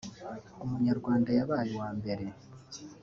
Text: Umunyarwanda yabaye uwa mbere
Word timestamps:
Umunyarwanda 0.63 1.29
yabaye 1.37 1.69
uwa 1.75 1.89
mbere 1.97 2.25